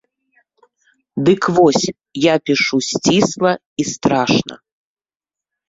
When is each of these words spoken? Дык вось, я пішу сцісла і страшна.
Дык 1.27 1.41
вось, 1.57 1.85
я 2.25 2.39
пішу 2.51 2.77
сцісла 2.89 3.51
і 3.81 3.89
страшна. 3.93 4.55